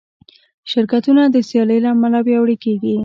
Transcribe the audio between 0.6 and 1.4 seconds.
شرکتونه د